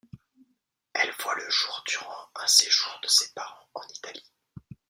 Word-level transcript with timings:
Elle 0.93 1.13
voit 1.19 1.35
le 1.35 1.47
jour 1.47 1.83
durant 1.87 2.17
un 2.37 2.47
séjour 2.47 2.99
de 3.03 3.07
ses 3.07 3.31
parents 3.35 3.69
en 3.75 3.83
Italie. 3.87 4.33